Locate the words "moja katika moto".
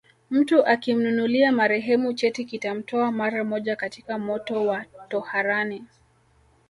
3.43-4.65